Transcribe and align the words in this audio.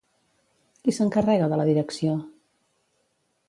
Qui 0.87 0.95
s'encarrega 0.99 1.49
de 1.53 1.59
la 1.61 1.67
direcció? 1.69 2.17